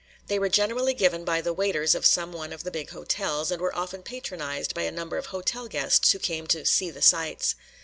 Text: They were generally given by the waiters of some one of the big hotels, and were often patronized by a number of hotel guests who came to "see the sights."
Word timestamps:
They 0.25 0.39
were 0.39 0.49
generally 0.49 0.95
given 0.95 1.23
by 1.23 1.41
the 1.41 1.53
waiters 1.53 1.93
of 1.93 2.07
some 2.07 2.33
one 2.33 2.51
of 2.53 2.63
the 2.63 2.71
big 2.71 2.89
hotels, 2.89 3.51
and 3.51 3.61
were 3.61 3.75
often 3.75 4.01
patronized 4.01 4.73
by 4.73 4.81
a 4.81 4.91
number 4.91 5.19
of 5.19 5.27
hotel 5.27 5.67
guests 5.67 6.11
who 6.11 6.17
came 6.17 6.47
to 6.47 6.65
"see 6.65 6.89
the 6.89 7.03
sights." 7.03 7.53